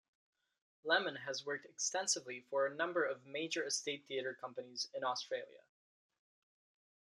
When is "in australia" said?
4.95-5.61